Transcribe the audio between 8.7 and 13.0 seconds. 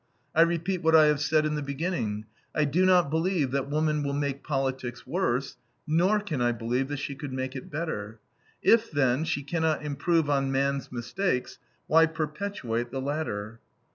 then, she cannot improve on man's mistakes, why perpetuate the